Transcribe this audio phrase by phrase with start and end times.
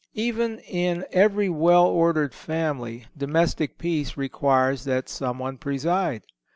[0.15, 6.23] Even in every well ordered family, domestic peace requires that someone preside.